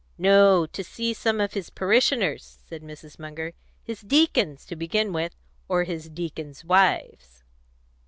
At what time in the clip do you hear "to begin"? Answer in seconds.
4.65-5.13